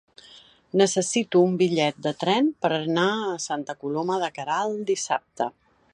Necessito 0.81 1.41
un 1.49 1.59
bitllet 1.59 1.99
de 2.07 2.13
tren 2.23 2.49
per 2.65 2.73
anar 2.79 3.05
a 3.29 3.37
Santa 3.47 3.79
Coloma 3.85 4.19
de 4.25 4.31
Queralt 4.39 4.83
dissabte. 4.93 5.51